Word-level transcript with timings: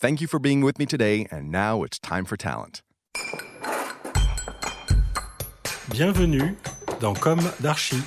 Thank 0.00 0.22
you 0.22 0.26
for 0.26 0.38
being 0.38 0.62
with 0.62 0.78
me 0.78 0.86
today, 0.86 1.26
and 1.30 1.50
now 1.50 1.82
it's 1.82 1.98
time 1.98 2.24
for 2.24 2.34
talent. 2.34 2.80
Bienvenue 5.90 6.56
dans 7.00 7.12
Comme 7.20 7.42
d'Archi. 7.60 7.98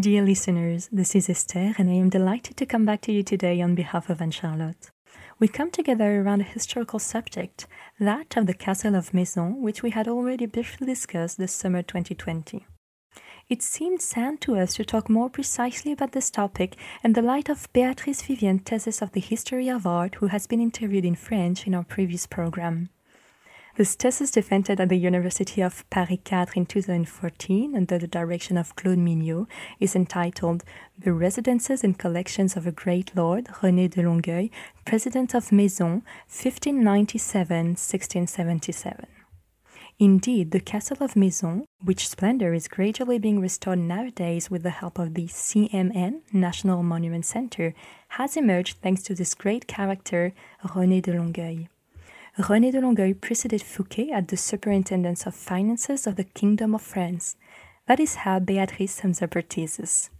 Dear 0.00 0.22
listeners, 0.22 0.88
this 0.90 1.14
is 1.14 1.28
Esther, 1.28 1.74
and 1.76 1.90
I 1.90 1.92
am 1.92 2.08
delighted 2.08 2.56
to 2.56 2.64
come 2.64 2.86
back 2.86 3.02
to 3.02 3.12
you 3.12 3.22
today 3.22 3.60
on 3.60 3.74
behalf 3.74 4.08
of 4.08 4.22
Anne 4.22 4.30
Charlotte. 4.30 4.90
We 5.38 5.46
come 5.46 5.70
together 5.70 6.22
around 6.22 6.40
a 6.40 6.44
historical 6.44 6.98
subject, 6.98 7.66
that 8.00 8.34
of 8.38 8.46
the 8.46 8.54
Castle 8.54 8.94
of 8.94 9.12
Maison, 9.12 9.60
which 9.60 9.82
we 9.82 9.90
had 9.90 10.08
already 10.08 10.46
briefly 10.46 10.86
discussed 10.86 11.36
this 11.36 11.52
summer 11.52 11.82
2020. 11.82 12.64
It 13.46 13.62
seemed 13.62 14.00
sound 14.00 14.40
to 14.42 14.56
us 14.56 14.74
to 14.76 14.84
talk 14.86 15.10
more 15.10 15.28
precisely 15.28 15.92
about 15.92 16.12
this 16.12 16.30
topic 16.30 16.76
in 17.02 17.12
the 17.12 17.20
light 17.20 17.50
of 17.50 17.70
Beatrice 17.74 18.22
Vivien's 18.22 18.62
thesis 18.62 19.02
of 19.02 19.12
the 19.12 19.20
history 19.20 19.68
of 19.68 19.86
art, 19.86 20.14
who 20.14 20.28
has 20.28 20.46
been 20.46 20.62
interviewed 20.62 21.04
in 21.04 21.14
French 21.14 21.66
in 21.66 21.74
our 21.74 21.84
previous 21.84 22.26
program. 22.26 22.88
This 23.76 23.96
thesis 23.96 24.30
defended 24.30 24.80
at 24.80 24.88
the 24.88 24.96
University 24.96 25.60
of 25.60 25.84
Paris 25.90 26.20
4 26.24 26.46
in 26.54 26.64
2014 26.64 27.76
under 27.76 27.98
the 27.98 28.06
direction 28.06 28.56
of 28.56 28.74
Claude 28.76 28.96
Mignot 28.96 29.46
is 29.78 29.94
entitled 29.94 30.64
The 30.96 31.12
Residences 31.12 31.84
and 31.84 31.98
Collections 31.98 32.56
of 32.56 32.66
a 32.66 32.72
Great 32.72 33.14
Lord, 33.14 33.44
René 33.60 33.90
de 33.90 34.02
Longueuil, 34.02 34.48
President 34.86 35.34
of 35.34 35.52
Maison, 35.52 36.02
1597-1677. 36.30 39.04
Indeed, 40.00 40.50
the 40.50 40.60
castle 40.60 40.96
of 41.00 41.14
Maison, 41.14 41.66
which 41.82 42.08
splendor 42.08 42.52
is 42.52 42.66
gradually 42.66 43.18
being 43.18 43.40
restored 43.40 43.78
nowadays 43.78 44.50
with 44.50 44.64
the 44.64 44.70
help 44.70 44.98
of 44.98 45.14
the 45.14 45.26
CMN, 45.26 46.22
National 46.32 46.82
Monument 46.82 47.24
Center, 47.24 47.74
has 48.08 48.36
emerged 48.36 48.78
thanks 48.82 49.04
to 49.04 49.14
this 49.14 49.34
great 49.34 49.68
character, 49.68 50.32
René 50.64 51.00
de 51.00 51.12
Longueuil. 51.12 51.68
René 52.38 52.72
de 52.72 52.80
Longueuil 52.80 53.14
preceded 53.14 53.62
Fouquet 53.62 54.10
at 54.10 54.26
the 54.26 54.36
Superintendence 54.36 55.26
of 55.26 55.34
Finances 55.36 56.08
of 56.08 56.16
the 56.16 56.24
Kingdom 56.24 56.74
of 56.74 56.82
France. 56.82 57.36
That 57.86 58.00
is 58.00 58.16
how 58.16 58.40
Beatrice 58.40 58.94
sums 58.94 59.22
up 59.22 59.34
her 59.34 59.42
thesis. 59.42 60.10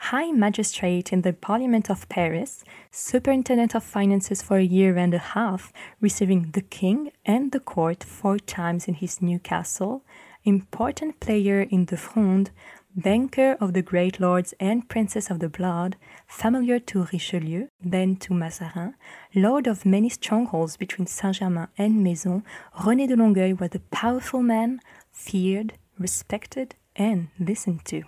High 0.00 0.30
Magistrate 0.30 1.12
in 1.12 1.22
the 1.22 1.32
Parliament 1.32 1.90
of 1.90 2.08
Paris, 2.08 2.64
Superintendent 2.90 3.74
of 3.74 3.84
Finances 3.84 4.40
for 4.40 4.56
a 4.56 4.62
year 4.62 4.96
and 4.96 5.12
a 5.12 5.18
half, 5.18 5.72
receiving 6.00 6.52
the 6.52 6.62
King 6.62 7.10
and 7.26 7.52
the 7.52 7.60
Court 7.60 8.04
four 8.04 8.38
times 8.38 8.88
in 8.88 8.94
his 8.94 9.20
new 9.20 9.38
castle, 9.38 10.04
important 10.44 11.20
player 11.20 11.60
in 11.60 11.86
the 11.86 11.96
Fronde, 11.96 12.52
banker 12.96 13.56
of 13.60 13.74
the 13.74 13.82
great 13.82 14.18
lords 14.18 14.54
and 14.58 14.88
princes 14.88 15.30
of 15.30 15.40
the 15.40 15.48
blood, 15.48 15.96
familiar 16.26 16.78
to 16.78 17.06
Richelieu, 17.12 17.66
then 17.84 18.16
to 18.16 18.32
Mazarin, 18.32 18.94
lord 19.34 19.66
of 19.66 19.84
many 19.84 20.08
strongholds 20.08 20.76
between 20.76 21.06
Saint-Germain 21.06 21.68
and 21.76 22.02
Maison, 22.02 22.44
René 22.78 23.08
de 23.08 23.16
Longueuil 23.16 23.56
was 23.56 23.74
a 23.74 23.80
powerful 23.90 24.42
man, 24.42 24.80
feared, 25.12 25.74
respected, 25.98 26.76
and 26.96 27.28
listened 27.38 27.84
to. 27.86 28.04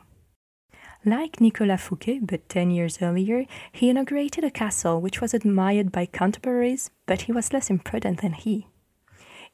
Like 1.04 1.40
Nicolas 1.40 1.80
Fouquet, 1.80 2.18
but 2.18 2.46
ten 2.50 2.70
years 2.70 3.00
earlier, 3.00 3.46
he 3.72 3.88
inaugurated 3.88 4.44
a 4.44 4.50
castle 4.50 5.00
which 5.00 5.22
was 5.22 5.32
admired 5.32 5.90
by 5.90 6.04
contemporaries, 6.04 6.90
but 7.06 7.22
he 7.22 7.32
was 7.32 7.54
less 7.54 7.70
imprudent 7.70 8.20
than 8.20 8.34
he. 8.34 8.66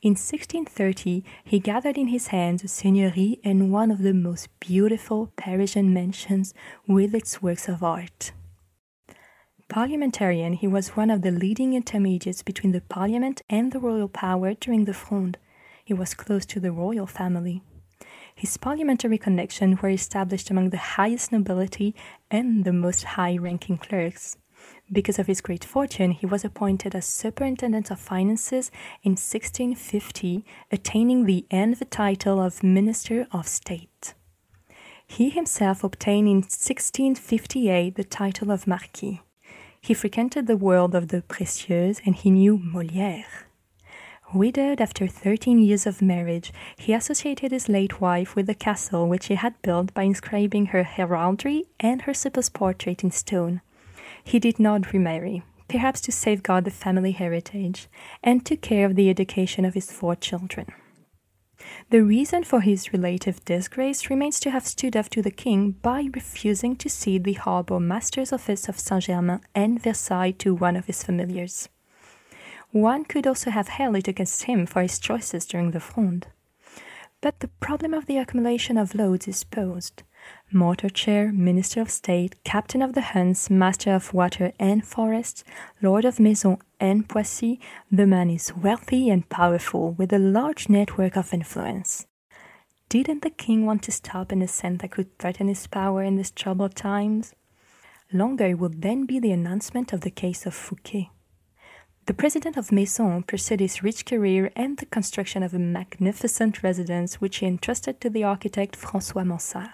In 0.02 0.10
1630, 0.10 1.24
he 1.44 1.60
gathered 1.60 1.96
in 1.96 2.08
his 2.08 2.28
hands 2.28 2.64
a 2.64 2.66
seigneurie 2.66 3.38
and 3.44 3.70
one 3.70 3.92
of 3.92 4.02
the 4.02 4.12
most 4.12 4.48
beautiful 4.58 5.32
Parisian 5.36 5.94
mansions 5.94 6.52
with 6.88 7.14
its 7.14 7.40
works 7.40 7.68
of 7.68 7.82
art. 7.82 8.32
Parliamentarian, 9.68 10.52
he 10.52 10.66
was 10.66 10.96
one 10.96 11.10
of 11.10 11.22
the 11.22 11.30
leading 11.30 11.74
intermediates 11.74 12.42
between 12.42 12.72
the 12.72 12.80
parliament 12.80 13.42
and 13.48 13.70
the 13.70 13.80
royal 13.80 14.08
power 14.08 14.54
during 14.54 14.84
the 14.84 14.94
Fronde. 14.94 15.38
He 15.84 15.94
was 15.94 16.12
close 16.12 16.44
to 16.46 16.60
the 16.60 16.72
royal 16.72 17.06
family. 17.06 17.62
His 18.36 18.58
parliamentary 18.58 19.16
connections 19.16 19.80
were 19.80 19.88
established 19.88 20.50
among 20.50 20.68
the 20.68 20.76
highest 20.76 21.32
nobility 21.32 21.94
and 22.30 22.66
the 22.66 22.72
most 22.72 23.04
high 23.16 23.38
ranking 23.38 23.78
clerks. 23.78 24.36
Because 24.92 25.18
of 25.18 25.26
his 25.26 25.40
great 25.40 25.64
fortune, 25.64 26.10
he 26.10 26.26
was 26.26 26.44
appointed 26.44 26.94
as 26.94 27.06
Superintendent 27.06 27.90
of 27.90 27.98
Finances 27.98 28.70
in 29.02 29.12
1650, 29.12 30.44
attaining 30.70 31.24
the 31.24 31.46
end 31.50 31.72
of 31.72 31.78
the 31.78 31.86
title 31.86 32.38
of 32.38 32.62
Minister 32.62 33.26
of 33.32 33.48
State. 33.48 34.12
He 35.06 35.30
himself 35.30 35.82
obtained 35.82 36.28
in 36.28 36.42
1658 36.42 37.94
the 37.94 38.04
title 38.04 38.50
of 38.50 38.66
Marquis. 38.66 39.22
He 39.80 39.94
frequented 39.94 40.46
the 40.46 40.58
world 40.58 40.94
of 40.94 41.08
the 41.08 41.22
précieuses 41.22 42.02
and 42.04 42.14
he 42.14 42.30
knew 42.30 42.58
Molière. 42.58 43.45
Widowed 44.34 44.80
after 44.80 45.06
13 45.06 45.60
years 45.60 45.86
of 45.86 46.02
marriage, 46.02 46.52
he 46.76 46.92
associated 46.92 47.52
his 47.52 47.68
late 47.68 48.00
wife 48.00 48.34
with 48.34 48.46
the 48.46 48.54
castle 48.54 49.08
which 49.08 49.26
he 49.26 49.36
had 49.36 49.60
built 49.62 49.94
by 49.94 50.02
inscribing 50.02 50.66
her 50.66 50.82
heraldry 50.82 51.66
and 51.78 52.02
her 52.02 52.12
supposed 52.12 52.52
portrait 52.52 53.04
in 53.04 53.12
stone. 53.12 53.60
He 54.24 54.40
did 54.40 54.58
not 54.58 54.92
remarry, 54.92 55.44
perhaps 55.68 56.00
to 56.02 56.12
safeguard 56.12 56.64
the 56.64 56.72
family 56.72 57.12
heritage, 57.12 57.86
and 58.20 58.44
took 58.44 58.62
care 58.62 58.84
of 58.84 58.96
the 58.96 59.08
education 59.08 59.64
of 59.64 59.74
his 59.74 59.92
four 59.92 60.16
children. 60.16 60.66
The 61.90 62.02
reason 62.02 62.42
for 62.42 62.60
his 62.62 62.92
relative 62.92 63.44
disgrace 63.44 64.10
remains 64.10 64.40
to 64.40 64.50
have 64.50 64.66
stood 64.66 64.96
up 64.96 65.08
to 65.10 65.22
the 65.22 65.30
king 65.30 65.70
by 65.82 66.08
refusing 66.12 66.74
to 66.76 66.88
cede 66.88 67.22
the 67.22 67.34
harbour 67.34 67.78
master's 67.78 68.32
office 68.32 68.68
of 68.68 68.78
Saint 68.78 69.04
Germain 69.04 69.40
and 69.54 69.80
Versailles 69.80 70.32
to 70.38 70.52
one 70.52 70.74
of 70.74 70.86
his 70.86 71.04
familiars. 71.04 71.68
One 72.72 73.04
could 73.04 73.26
also 73.26 73.50
have 73.50 73.68
held 73.68 73.96
it 73.96 74.08
against 74.08 74.44
him 74.44 74.66
for 74.66 74.82
his 74.82 74.98
choices 74.98 75.46
during 75.46 75.70
the 75.70 75.80
Fronde. 75.80 76.26
But 77.20 77.40
the 77.40 77.48
problem 77.48 77.94
of 77.94 78.06
the 78.06 78.18
accumulation 78.18 78.76
of 78.76 78.94
loads 78.94 79.26
is 79.26 79.44
posed. 79.44 80.02
Mortar 80.52 80.88
chair, 80.88 81.32
Minister 81.32 81.80
of 81.80 81.90
State, 81.90 82.42
Captain 82.44 82.82
of 82.82 82.94
the 82.94 83.00
Huns, 83.00 83.48
Master 83.48 83.94
of 83.94 84.12
Water 84.12 84.52
and 84.58 84.86
Forests, 84.86 85.44
Lord 85.80 86.04
of 86.04 86.20
Maison 86.20 86.58
and 86.78 87.08
Poissy, 87.08 87.60
the 87.90 88.06
man 88.06 88.30
is 88.30 88.54
wealthy 88.54 89.08
and 89.08 89.28
powerful 89.28 89.92
with 89.92 90.12
a 90.12 90.18
large 90.18 90.68
network 90.68 91.16
of 91.16 91.32
influence. 91.32 92.06
Didn't 92.88 93.22
the 93.22 93.30
king 93.30 93.66
want 93.66 93.82
to 93.84 93.92
stop 93.92 94.30
an 94.30 94.42
ascent 94.42 94.82
that 94.82 94.92
could 94.92 95.18
threaten 95.18 95.48
his 95.48 95.66
power 95.66 96.02
in 96.02 96.16
these 96.16 96.30
troubled 96.30 96.76
times? 96.76 97.34
Longueuil 98.12 98.56
would 98.56 98.82
then 98.82 99.06
be 99.06 99.18
the 99.18 99.32
announcement 99.32 99.92
of 99.92 100.02
the 100.02 100.10
case 100.10 100.46
of 100.46 100.54
Fouquet. 100.54 101.10
The 102.06 102.14
president 102.14 102.56
of 102.56 102.70
Maison 102.70 103.24
pursued 103.24 103.58
his 103.58 103.82
rich 103.82 104.06
career 104.06 104.52
and 104.54 104.76
the 104.76 104.86
construction 104.86 105.42
of 105.42 105.52
a 105.52 105.58
magnificent 105.58 106.62
residence 106.62 107.20
which 107.20 107.38
he 107.38 107.46
entrusted 107.46 108.00
to 108.00 108.08
the 108.08 108.22
architect 108.22 108.76
Francois 108.76 109.24
Mansart. 109.24 109.72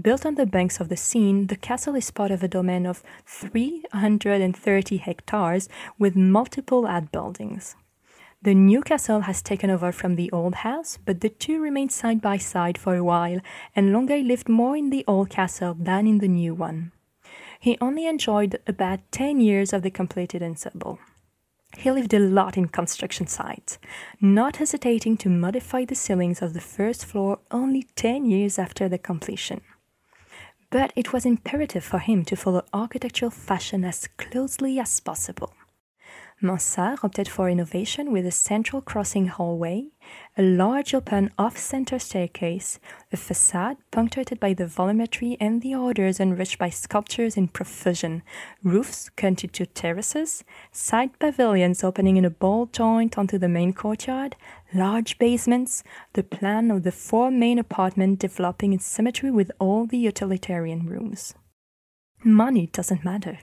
Built 0.00 0.24
on 0.24 0.36
the 0.36 0.46
banks 0.46 0.80
of 0.80 0.88
the 0.88 0.96
Seine, 0.96 1.44
the 1.44 1.56
castle 1.56 1.94
is 1.94 2.10
part 2.10 2.30
of 2.30 2.42
a 2.42 2.48
domain 2.48 2.86
of 2.86 3.02
330 3.26 4.96
hectares 4.96 5.68
with 5.98 6.16
multiple 6.16 6.86
outbuildings. 6.86 7.76
The 8.40 8.54
new 8.54 8.80
castle 8.80 9.20
has 9.22 9.42
taken 9.42 9.68
over 9.68 9.92
from 9.92 10.16
the 10.16 10.32
old 10.32 10.54
house, 10.54 10.98
but 11.04 11.20
the 11.20 11.28
two 11.28 11.60
remained 11.60 11.92
side 11.92 12.22
by 12.22 12.38
side 12.38 12.78
for 12.78 12.94
a 12.96 13.04
while, 13.04 13.40
and 13.76 13.92
Longueuil 13.92 14.24
lived 14.24 14.48
more 14.48 14.74
in 14.74 14.88
the 14.88 15.04
old 15.06 15.28
castle 15.28 15.76
than 15.78 16.06
in 16.06 16.16
the 16.16 16.28
new 16.28 16.54
one. 16.54 16.92
He 17.58 17.76
only 17.78 18.06
enjoyed 18.06 18.58
about 18.66 19.00
10 19.12 19.38
years 19.38 19.74
of 19.74 19.82
the 19.82 19.90
completed 19.90 20.42
ensemble. 20.42 20.98
He 21.76 21.90
lived 21.90 22.12
a 22.12 22.18
lot 22.18 22.56
in 22.56 22.68
construction 22.68 23.26
sites, 23.26 23.78
not 24.20 24.56
hesitating 24.56 25.16
to 25.18 25.28
modify 25.28 25.84
the 25.84 25.94
ceilings 25.94 26.42
of 26.42 26.52
the 26.52 26.60
first 26.60 27.04
floor 27.04 27.38
only 27.50 27.84
10 27.94 28.26
years 28.26 28.58
after 28.58 28.88
the 28.88 28.98
completion. 28.98 29.60
But 30.70 30.92
it 30.94 31.12
was 31.12 31.26
imperative 31.26 31.84
for 31.84 31.98
him 31.98 32.24
to 32.26 32.36
follow 32.36 32.64
architectural 32.72 33.30
fashion 33.30 33.84
as 33.84 34.08
closely 34.16 34.78
as 34.78 35.00
possible. 35.00 35.54
Mansart 36.42 37.04
opted 37.04 37.28
for 37.28 37.50
innovation 37.50 38.12
with 38.12 38.24
a 38.24 38.30
central 38.30 38.80
crossing 38.80 39.26
hallway, 39.26 39.88
a 40.38 40.42
large 40.42 40.94
open 40.94 41.30
off-center 41.36 41.98
staircase, 41.98 42.80
a 43.12 43.18
facade 43.18 43.76
punctuated 43.90 44.40
by 44.40 44.54
the 44.54 44.64
volumetry 44.64 45.36
and 45.38 45.60
the 45.60 45.74
orders 45.74 46.18
enriched 46.18 46.58
by 46.58 46.70
sculptures 46.70 47.36
in 47.36 47.46
profusion, 47.46 48.22
roofs 48.62 49.10
cut 49.10 49.36
to 49.36 49.66
terraces, 49.66 50.42
side 50.72 51.18
pavilions 51.18 51.84
opening 51.84 52.16
in 52.16 52.24
a 52.24 52.30
bold 52.30 52.72
joint 52.72 53.18
onto 53.18 53.36
the 53.36 53.48
main 53.48 53.74
courtyard, 53.74 54.34
large 54.72 55.18
basements, 55.18 55.82
the 56.14 56.22
plan 56.22 56.70
of 56.70 56.84
the 56.84 56.92
four 56.92 57.30
main 57.30 57.58
apartments 57.58 58.20
developing 58.20 58.72
in 58.72 58.78
symmetry 58.78 59.30
with 59.30 59.52
all 59.58 59.84
the 59.84 59.98
utilitarian 59.98 60.86
rooms. 60.86 61.34
Money 62.24 62.66
doesn't 62.68 63.04
matter. 63.04 63.40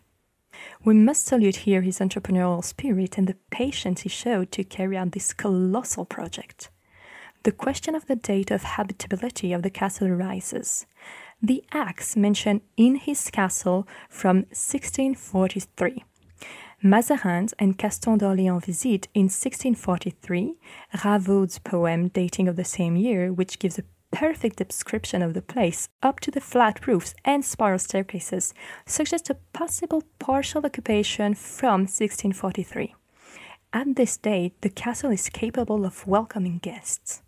We 0.84 0.94
must 0.94 1.26
salute 1.26 1.58
here 1.58 1.82
his 1.82 2.00
entrepreneurial 2.00 2.64
spirit 2.64 3.18
and 3.18 3.28
the 3.28 3.38
patience 3.52 4.02
he 4.02 4.10
showed 4.10 4.52
to 4.54 4.64
carry 4.64 4.98
out 4.98 5.12
this 5.12 5.34
colossal 5.34 6.06
project. 6.06 6.70
The 7.44 7.52
question 7.52 7.96
of 7.96 8.08
the 8.08 8.16
date 8.16 8.52
of 8.52 8.64
habitability 8.64 9.54
of 9.54 9.64
the 9.64 9.70
castle 9.70 10.08
arises. 10.08 10.86
The 11.42 11.64
acts 11.72 12.16
mention 12.16 12.62
in 12.76 12.96
his 12.96 13.30
castle 13.30 13.88
from 14.10 14.38
1643. 14.50 16.04
Mazarin's 16.84 17.54
and 17.58 17.78
Gaston 17.78 18.20
d'Orléans' 18.20 18.66
visit 18.66 19.08
in 19.14 19.24
1643, 19.24 20.56
Ravaud's 21.04 21.58
poem 21.58 22.08
dating 22.10 22.48
of 22.48 22.56
the 22.56 22.64
same 22.64 22.96
year, 22.96 23.34
which 23.34 23.58
gives 23.58 23.80
a 23.80 23.84
perfect 24.12 24.58
description 24.58 25.22
of 25.22 25.34
the 25.34 25.42
place, 25.42 25.90
up 26.02 26.20
to 26.22 26.32
the 26.32 26.42
flat 26.42 26.88
roofs 26.88 27.14
and 27.24 27.44
spiral 27.44 27.80
staircases, 27.80 28.54
suggests 28.86 29.30
a 29.30 29.36
possible 29.54 30.04
partial 30.20 30.66
occupation 30.66 31.34
from 31.34 31.82
1643. 31.82 32.96
At 33.74 33.96
this 33.96 34.18
date, 34.18 34.62
the 34.62 34.70
castle 34.70 35.12
is 35.12 35.30
capable 35.30 35.86
of 35.86 36.08
welcoming 36.08 36.60
guests. 36.60 37.22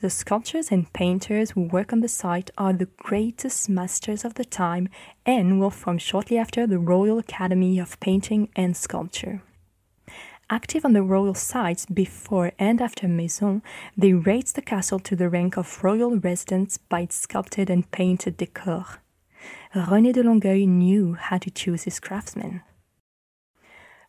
The 0.00 0.10
sculptors 0.10 0.70
and 0.70 0.92
painters 0.92 1.52
who 1.52 1.62
work 1.62 1.92
on 1.92 2.00
the 2.00 2.08
site 2.08 2.50
are 2.58 2.74
the 2.74 2.90
greatest 2.98 3.68
masters 3.70 4.24
of 4.24 4.34
the 4.34 4.44
time 4.44 4.88
and 5.24 5.58
will 5.58 5.70
form 5.70 5.98
shortly 5.98 6.36
after 6.36 6.66
the 6.66 6.78
Royal 6.78 7.18
Academy 7.18 7.78
of 7.78 7.98
Painting 8.00 8.50
and 8.54 8.76
Sculpture. 8.76 9.42
Active 10.50 10.84
on 10.84 10.92
the 10.92 11.02
royal 11.02 11.34
sites 11.34 11.86
before 11.86 12.52
and 12.58 12.82
after 12.82 13.08
Maison, 13.08 13.62
they 13.96 14.12
raised 14.12 14.56
the 14.56 14.62
castle 14.62 14.98
to 15.00 15.16
the 15.16 15.30
rank 15.30 15.56
of 15.56 15.82
royal 15.82 16.16
residence 16.16 16.76
by 16.76 17.00
its 17.00 17.16
sculpted 17.16 17.70
and 17.70 17.90
painted 17.90 18.36
decor. 18.36 18.84
René 19.74 20.12
de 20.12 20.22
Longueuil 20.22 20.66
knew 20.66 21.14
how 21.14 21.38
to 21.38 21.50
choose 21.50 21.84
his 21.84 21.98
craftsmen. 21.98 22.60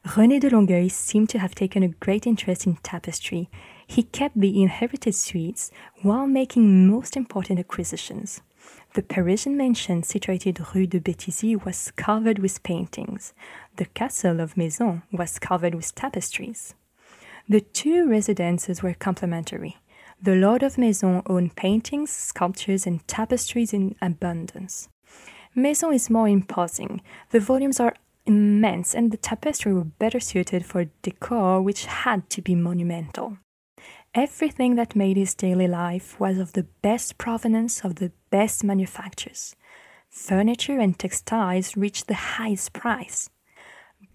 René 0.05 0.39
de 0.39 0.49
Longueuil 0.49 0.89
seemed 0.89 1.29
to 1.29 1.39
have 1.39 1.55
taken 1.55 1.83
a 1.83 1.87
great 1.87 2.27
interest 2.27 2.67
in 2.67 2.75
tapestry. 2.83 3.49
He 3.87 4.03
kept 4.03 4.39
the 4.39 4.61
inherited 4.61 5.15
suites 5.15 5.71
while 6.01 6.27
making 6.27 6.85
most 6.87 7.15
important 7.15 7.59
acquisitions. 7.59 8.41
The 8.95 9.03
Parisian 9.03 9.57
mansion 9.57 10.03
situated 10.03 10.57
Rue 10.73 10.87
de 10.87 11.01
Béthisy 11.01 11.61
was 11.65 11.91
covered 11.97 12.39
with 12.39 12.63
paintings. 12.63 13.33
The 13.75 13.87
castle 13.87 14.39
of 14.39 14.55
Maison 14.55 15.03
was 15.11 15.37
covered 15.37 15.75
with 15.75 15.93
tapestries. 15.95 16.75
The 17.49 17.59
two 17.59 18.07
residences 18.07 18.81
were 18.81 18.93
complementary. 18.93 19.75
The 20.21 20.35
Lord 20.35 20.63
of 20.63 20.77
Maison 20.77 21.21
owned 21.25 21.57
paintings, 21.57 22.09
sculptures, 22.09 22.87
and 22.87 23.05
tapestries 23.05 23.73
in 23.73 23.97
abundance. 24.01 24.87
Maison 25.53 25.91
is 25.91 26.09
more 26.09 26.29
imposing. 26.29 27.01
The 27.31 27.41
volumes 27.41 27.81
are 27.81 27.95
immense, 28.25 28.95
and 28.95 29.11
the 29.11 29.17
tapestry 29.17 29.73
were 29.73 29.83
better 29.83 30.21
suited 30.21 30.65
for 30.65 30.85
decor, 31.01 31.61
which 31.61 31.85
had 31.85 32.29
to 32.29 32.41
be 32.41 32.55
monumental. 32.55 33.39
Everything 34.13 34.75
that 34.75 34.95
made 34.95 35.17
his 35.17 35.33
daily 35.33 35.67
life 35.67 36.17
was 36.17 36.37
of 36.37 36.53
the 36.53 36.67
best 36.81 37.17
provenance 37.17 37.83
of 37.83 37.95
the 37.95 38.13
best 38.35 38.65
manufactures. 38.65 39.55
Furniture 40.09 40.77
and 40.77 40.93
textiles 40.99 41.77
reached 41.77 42.07
the 42.07 42.21
highest 42.35 42.73
price. 42.73 43.29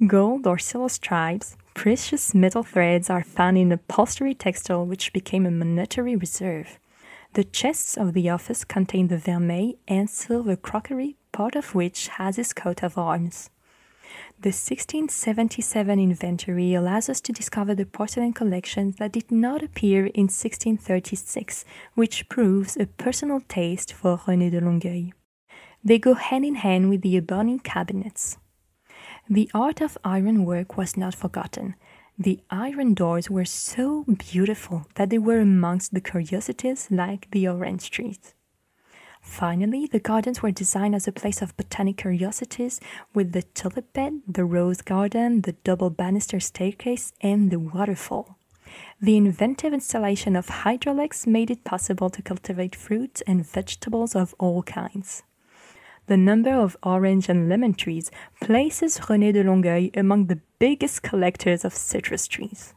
Gold 0.06 0.46
or 0.46 0.58
silver 0.58 0.90
stripes, 0.90 1.56
precious 1.72 2.34
metal 2.34 2.62
threads 2.62 3.08
are 3.08 3.24
found 3.24 3.56
in 3.56 3.72
upholstery 3.72 4.34
textile, 4.34 4.84
which 4.84 5.14
became 5.14 5.46
a 5.46 5.50
monetary 5.50 6.16
reserve. 6.16 6.78
The 7.32 7.44
chests 7.44 7.96
of 7.96 8.12
the 8.12 8.28
office 8.28 8.62
contain 8.62 9.08
the 9.08 9.16
vermeil 9.16 9.72
and 9.88 10.10
silver 10.10 10.56
crockery, 10.56 11.16
part 11.32 11.54
of 11.56 11.74
which 11.74 12.08
has 12.18 12.36
his 12.36 12.52
coat 12.52 12.82
of 12.82 12.98
arms. 12.98 13.48
The 14.40 14.48
1677 14.50 15.98
inventory 16.00 16.74
allows 16.74 17.08
us 17.08 17.20
to 17.20 17.32
discover 17.32 17.74
the 17.74 17.84
porcelain 17.84 18.32
collections 18.32 18.96
that 18.96 19.12
did 19.12 19.30
not 19.30 19.62
appear 19.62 20.06
in 20.06 20.24
1636, 20.24 21.64
which 21.94 22.28
proves 22.28 22.76
a 22.76 22.86
personal 22.86 23.40
taste 23.48 23.92
for 23.92 24.18
René 24.18 24.50
de 24.50 24.60
Longueuil. 24.60 25.10
They 25.84 25.98
go 25.98 26.14
hand 26.14 26.44
in 26.44 26.56
hand 26.56 26.90
with 26.90 27.02
the 27.02 27.16
ebony 27.16 27.58
cabinets. 27.58 28.38
The 29.28 29.50
art 29.54 29.80
of 29.80 29.96
ironwork 30.04 30.76
was 30.76 30.96
not 30.96 31.14
forgotten. 31.14 31.74
The 32.18 32.40
iron 32.50 32.94
doors 32.94 33.30
were 33.30 33.44
so 33.44 34.04
beautiful 34.04 34.86
that 34.96 35.10
they 35.10 35.18
were 35.18 35.40
amongst 35.40 35.94
the 35.94 36.00
curiosities 36.00 36.88
like 36.90 37.30
the 37.30 37.48
orange 37.48 37.90
trees. 37.90 38.34
Finally, 39.30 39.86
the 39.86 40.00
gardens 40.00 40.42
were 40.42 40.50
designed 40.50 40.92
as 40.92 41.06
a 41.06 41.12
place 41.12 41.40
of 41.40 41.56
botanic 41.56 41.96
curiosities 41.96 42.80
with 43.14 43.30
the 43.30 43.42
tulip 43.42 43.92
bed, 43.92 44.20
the 44.26 44.44
rose 44.44 44.82
garden, 44.82 45.42
the 45.42 45.52
double 45.62 45.88
banister 45.88 46.40
staircase, 46.40 47.12
and 47.20 47.52
the 47.52 47.58
waterfall. 47.60 48.36
The 49.00 49.16
inventive 49.16 49.72
installation 49.72 50.34
of 50.34 50.48
hydraulics 50.48 51.28
made 51.28 51.48
it 51.48 51.62
possible 51.62 52.10
to 52.10 52.22
cultivate 52.22 52.74
fruits 52.74 53.22
and 53.24 53.46
vegetables 53.46 54.16
of 54.16 54.34
all 54.40 54.64
kinds. 54.64 55.22
The 56.06 56.16
number 56.16 56.52
of 56.52 56.76
orange 56.82 57.28
and 57.28 57.48
lemon 57.48 57.74
trees 57.74 58.10
places 58.40 58.98
René 58.98 59.32
de 59.32 59.44
Longueuil 59.44 59.90
among 59.94 60.26
the 60.26 60.40
biggest 60.58 61.02
collectors 61.02 61.64
of 61.64 61.72
citrus 61.72 62.26
trees. 62.26 62.74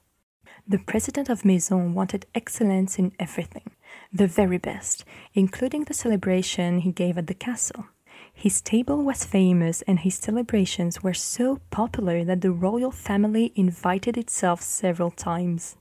The 0.66 0.80
president 0.80 1.28
of 1.30 1.44
Maison 1.44 1.94
wanted 1.94 2.26
excellence 2.34 2.98
in 2.98 3.12
everything 3.20 3.72
the 4.14 4.28
very 4.28 4.58
best, 4.58 5.04
including 5.34 5.84
the 5.84 5.94
celebration 5.94 6.80
he 6.80 6.92
gave 6.92 7.18
at 7.18 7.28
the 7.28 7.34
castle. 7.34 7.86
His 8.34 8.62
table 8.62 9.04
was 9.04 9.26
famous 9.26 9.82
and 9.84 10.00
his 10.00 10.16
celebrations 10.16 11.04
were 11.04 11.14
so 11.14 11.60
popular 11.70 12.24
that 12.24 12.42
the 12.42 12.52
royal 12.52 12.92
family 12.92 13.52
invited 13.56 14.18
itself 14.18 14.62
several 14.62 15.12
times. 15.12 15.76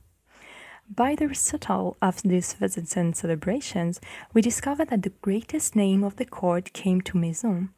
By 0.88 1.14
the 1.14 1.28
recital 1.28 1.96
of 2.02 2.20
these 2.23 2.52
visits 2.55 2.96
and 2.96 3.17
celebrations, 3.17 4.00
we 4.35 4.43
discover 4.43 4.85
that 4.87 5.02
the 5.02 5.12
greatest 5.23 5.76
name 5.76 6.02
of 6.02 6.17
the 6.17 6.26
court 6.26 6.73
came 6.73 7.00
to 7.02 7.17
Maison 7.17 7.70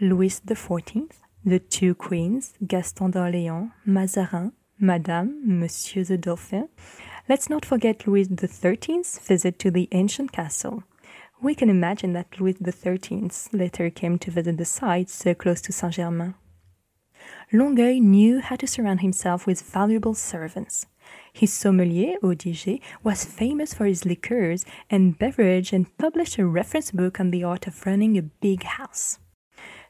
Louis 0.00 0.40
XIV, 0.40 1.10
the 1.44 1.58
two 1.58 1.94
queens, 1.94 2.54
Gaston 2.66 3.10
d'Orléans, 3.10 3.72
Mazarin, 3.86 4.52
Madame, 4.78 5.58
Monsieur 5.58 6.04
the 6.04 6.18
Dauphin, 6.18 6.68
Let's 7.28 7.48
not 7.48 7.64
forget 7.64 8.06
Louis 8.06 8.28
XIII's 8.28 9.18
visit 9.18 9.58
to 9.58 9.70
the 9.70 9.88
ancient 9.90 10.32
castle. 10.32 10.84
We 11.40 11.54
can 11.54 11.68
imagine 11.68 12.12
that 12.12 12.38
Louis 12.38 12.56
XIII 12.62 13.30
later 13.52 13.90
came 13.90 14.18
to 14.18 14.30
visit 14.30 14.58
the 14.58 14.64
site 14.64 15.08
so 15.08 15.34
close 15.34 15.60
to 15.62 15.72
Saint 15.72 15.94
Germain. 15.94 16.34
Longueuil 17.52 18.00
knew 18.00 18.40
how 18.40 18.56
to 18.56 18.66
surround 18.66 19.00
himself 19.00 19.46
with 19.46 19.60
valuable 19.60 20.14
servants. 20.14 20.86
His 21.32 21.52
sommelier, 21.52 22.18
Audiger, 22.22 22.78
was 23.02 23.24
famous 23.24 23.74
for 23.74 23.86
his 23.86 24.04
liqueurs 24.04 24.64
and 24.90 25.18
beverage 25.18 25.72
and 25.72 25.96
published 25.98 26.38
a 26.38 26.46
reference 26.46 26.90
book 26.90 27.18
on 27.18 27.30
the 27.30 27.42
art 27.42 27.66
of 27.66 27.86
running 27.86 28.16
a 28.16 28.22
big 28.22 28.62
house. 28.62 29.18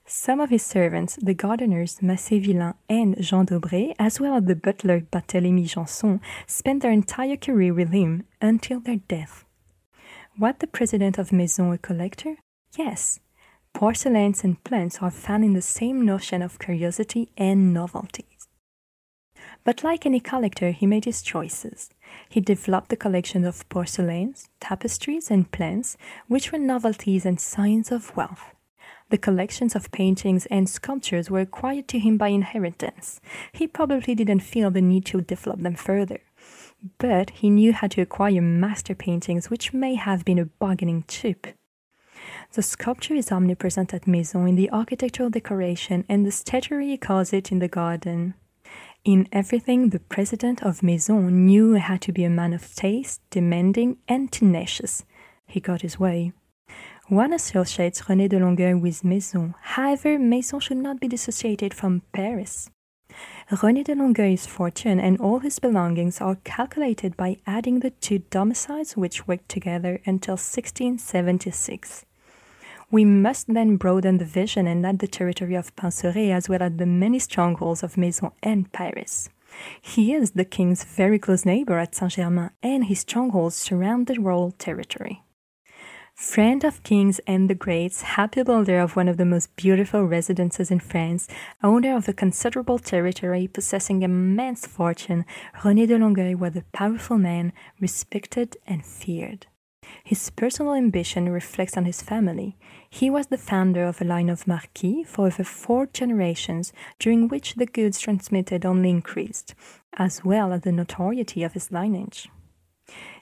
Some 0.08 0.38
of 0.38 0.50
his 0.50 0.62
servants, 0.62 1.16
the 1.20 1.34
gardeners 1.34 1.98
Massé 1.98 2.40
Villain 2.40 2.74
and 2.88 3.20
Jean 3.20 3.44
Daubrée, 3.44 3.92
as 3.98 4.20
well 4.20 4.36
as 4.36 4.44
the 4.44 4.54
butler 4.54 5.00
Barthélemy 5.00 5.66
Janson, 5.66 6.20
spent 6.46 6.82
their 6.82 6.92
entire 6.92 7.36
career 7.36 7.74
with 7.74 7.90
him 7.90 8.24
until 8.40 8.78
their 8.78 9.00
death. 9.08 9.44
What 10.36 10.60
the 10.60 10.68
president 10.68 11.18
of 11.18 11.32
Maison 11.32 11.72
a 11.72 11.78
collector? 11.78 12.36
Yes, 12.78 13.18
porcelains 13.74 14.44
and 14.44 14.62
plants 14.62 14.98
are 15.02 15.10
found 15.10 15.44
in 15.44 15.54
the 15.54 15.62
same 15.62 16.06
notion 16.06 16.40
of 16.40 16.60
curiosity 16.60 17.30
and 17.36 17.74
novelties. 17.74 18.46
But 19.64 19.82
like 19.82 20.06
any 20.06 20.20
collector, 20.20 20.70
he 20.70 20.86
made 20.86 21.04
his 21.04 21.20
choices. 21.20 21.90
He 22.28 22.40
developed 22.40 22.90
the 22.90 22.96
collection 22.96 23.44
of 23.44 23.68
porcelains, 23.68 24.48
tapestries, 24.60 25.32
and 25.32 25.50
plants, 25.50 25.96
which 26.28 26.52
were 26.52 26.58
novelties 26.58 27.26
and 27.26 27.40
signs 27.40 27.90
of 27.90 28.16
wealth. 28.16 28.55
The 29.08 29.18
collections 29.18 29.76
of 29.76 29.92
paintings 29.92 30.46
and 30.46 30.68
sculptures 30.68 31.30
were 31.30 31.40
acquired 31.40 31.86
to 31.88 31.98
him 31.98 32.18
by 32.18 32.28
inheritance. 32.28 33.20
He 33.52 33.68
probably 33.68 34.16
didn't 34.16 34.40
feel 34.40 34.70
the 34.70 34.80
need 34.80 35.04
to 35.06 35.20
develop 35.20 35.60
them 35.60 35.76
further. 35.76 36.20
But 36.98 37.30
he 37.30 37.48
knew 37.48 37.72
how 37.72 37.86
to 37.88 38.02
acquire 38.02 38.40
master 38.40 38.94
paintings, 38.94 39.48
which 39.48 39.72
may 39.72 39.94
have 39.94 40.24
been 40.24 40.40
a 40.40 40.46
bargaining 40.46 41.04
chip. 41.06 41.46
The 42.52 42.62
sculpture 42.62 43.14
is 43.14 43.30
omnipresent 43.30 43.94
at 43.94 44.06
Maison 44.06 44.48
in 44.48 44.56
the 44.56 44.70
architectural 44.70 45.30
decoration, 45.30 46.04
and 46.08 46.26
the 46.26 46.32
statuary 46.32 46.96
calls 46.96 47.32
it 47.32 47.52
in 47.52 47.60
the 47.60 47.68
garden. 47.68 48.34
In 49.04 49.28
everything, 49.30 49.90
the 49.90 50.00
president 50.00 50.64
of 50.64 50.82
Maison 50.82 51.46
knew 51.46 51.74
had 51.74 52.00
to 52.02 52.12
be 52.12 52.24
a 52.24 52.30
man 52.30 52.52
of 52.52 52.74
taste, 52.74 53.20
demanding, 53.30 53.98
and 54.08 54.32
tenacious. 54.32 55.04
He 55.46 55.60
got 55.60 55.82
his 55.82 56.00
way. 56.00 56.32
One 57.08 57.32
associates 57.32 58.02
René 58.02 58.28
de 58.28 58.40
Longueuil 58.40 58.78
with 58.78 59.04
Maison. 59.04 59.54
However, 59.60 60.18
Maison 60.18 60.58
should 60.58 60.78
not 60.78 60.98
be 60.98 61.06
dissociated 61.06 61.72
from 61.72 62.02
Paris. 62.12 62.68
René 63.48 63.84
de 63.84 63.94
Longueuil's 63.94 64.44
fortune 64.44 64.98
and 64.98 65.16
all 65.20 65.38
his 65.38 65.60
belongings 65.60 66.20
are 66.20 66.38
calculated 66.42 67.16
by 67.16 67.36
adding 67.46 67.78
the 67.78 67.90
two 67.90 68.18
domiciles 68.30 68.96
which 68.96 69.28
worked 69.28 69.48
together 69.48 70.00
until 70.04 70.32
1676. 70.32 72.04
We 72.90 73.04
must 73.04 73.54
then 73.54 73.76
broaden 73.76 74.18
the 74.18 74.24
vision 74.24 74.66
and 74.66 74.84
add 74.84 74.98
the 74.98 75.06
territory 75.06 75.54
of 75.54 75.76
Pincerais 75.76 76.32
as 76.32 76.48
well 76.48 76.62
as 76.62 76.72
the 76.76 76.86
many 76.86 77.20
strongholds 77.20 77.84
of 77.84 77.96
Maison 77.96 78.32
and 78.42 78.72
Paris. 78.72 79.28
He 79.80 80.12
is 80.12 80.32
the 80.32 80.44
king's 80.44 80.82
very 80.82 81.20
close 81.20 81.44
neighbor 81.44 81.78
at 81.78 81.94
Saint 81.94 82.14
Germain, 82.14 82.50
and 82.64 82.86
his 82.86 83.00
strongholds 83.00 83.54
surround 83.54 84.08
the 84.08 84.18
royal 84.18 84.50
territory. 84.50 85.22
Friend 86.16 86.64
of 86.64 86.82
kings 86.82 87.18
and 87.26 87.50
the 87.50 87.54
greats, 87.54 88.00
happy 88.00 88.42
builder 88.42 88.78
of 88.80 88.96
one 88.96 89.06
of 89.06 89.18
the 89.18 89.26
most 89.26 89.54
beautiful 89.54 90.02
residences 90.04 90.70
in 90.70 90.80
France, 90.80 91.28
owner 91.62 91.94
of 91.94 92.08
a 92.08 92.14
considerable 92.14 92.78
territory, 92.78 93.46
possessing 93.46 94.00
immense 94.00 94.66
fortune, 94.66 95.26
René 95.56 95.86
de 95.86 95.98
Longueuil 95.98 96.38
was 96.38 96.56
a 96.56 96.64
powerful 96.72 97.18
man, 97.18 97.52
respected 97.80 98.56
and 98.66 98.82
feared. 98.84 99.46
His 100.04 100.30
personal 100.30 100.72
ambition 100.72 101.28
reflects 101.28 101.76
on 101.76 101.84
his 101.84 102.00
family. 102.00 102.56
He 102.88 103.10
was 103.10 103.26
the 103.26 103.36
founder 103.36 103.84
of 103.84 104.00
a 104.00 104.04
line 104.04 104.30
of 104.30 104.46
marquis 104.46 105.04
for 105.04 105.26
over 105.26 105.44
four 105.44 105.84
generations, 105.84 106.72
during 106.98 107.28
which 107.28 107.56
the 107.56 107.66
goods 107.66 108.00
transmitted 108.00 108.64
only 108.64 108.88
increased, 108.88 109.54
as 109.98 110.24
well 110.24 110.54
as 110.54 110.62
the 110.62 110.72
notoriety 110.72 111.42
of 111.42 111.52
his 111.52 111.70
lineage. 111.70 112.30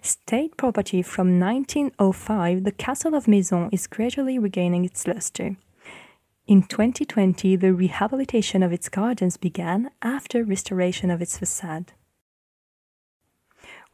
State 0.02 0.56
property 0.56 1.02
from 1.02 1.40
1905, 1.40 2.64
the 2.64 2.72
Castle 2.72 3.14
of 3.14 3.26
Maison 3.26 3.70
is 3.72 3.86
gradually 3.86 4.38
regaining 4.38 4.84
its 4.84 5.06
luster. 5.06 5.56
In 6.46 6.62
2020, 6.62 7.56
the 7.56 7.72
rehabilitation 7.72 8.62
of 8.62 8.72
its 8.72 8.90
gardens 8.90 9.38
began 9.38 9.90
after 10.02 10.44
restoration 10.44 11.10
of 11.10 11.22
its 11.22 11.38
facade. 11.38 11.92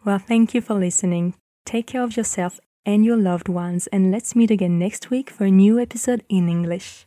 Well, 0.05 0.19
thank 0.19 0.55
you 0.55 0.61
for 0.61 0.75
listening. 0.75 1.35
Take 1.65 1.87
care 1.87 2.03
of 2.03 2.17
yourself 2.17 2.59
and 2.85 3.05
your 3.05 3.17
loved 3.17 3.49
ones, 3.49 3.87
and 3.89 4.11
let's 4.11 4.35
meet 4.35 4.51
again 4.51 4.79
next 4.79 5.11
week 5.11 5.31
for 5.31 5.45
a 5.45 5.51
new 5.51 5.79
episode 5.79 6.25
in 6.29 6.49
English. 6.49 7.07